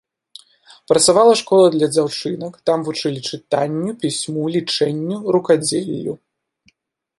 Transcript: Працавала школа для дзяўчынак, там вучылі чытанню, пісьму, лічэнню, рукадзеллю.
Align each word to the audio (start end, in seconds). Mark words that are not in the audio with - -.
Працавала 0.91 1.33
школа 1.41 1.67
для 1.75 1.87
дзяўчынак, 1.95 2.57
там 2.69 2.77
вучылі 2.89 3.19
чытанню, 3.35 3.89
пісьму, 4.07 4.43
лічэнню, 4.57 5.17
рукадзеллю. 5.37 6.13